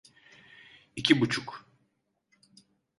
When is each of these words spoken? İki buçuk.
İki 0.95 1.21
buçuk. 1.21 1.67